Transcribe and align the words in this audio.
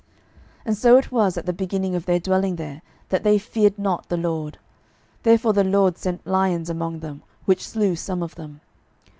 12:017:025 0.61 0.61
And 0.65 0.77
so 0.79 0.97
it 0.97 1.11
was 1.11 1.37
at 1.37 1.45
the 1.45 1.53
beginning 1.53 1.93
of 1.93 2.07
their 2.07 2.19
dwelling 2.19 2.55
there, 2.55 2.81
that 3.09 3.23
they 3.23 3.37
feared 3.37 3.77
not 3.77 4.09
the 4.09 4.17
LORD: 4.17 4.57
therefore 5.21 5.53
the 5.53 5.63
LORD 5.63 5.99
sent 5.99 6.25
lions 6.25 6.71
among 6.71 7.01
them, 7.01 7.21
which 7.45 7.67
slew 7.67 7.95
some 7.95 8.23
of 8.23 8.33
them. 8.33 8.61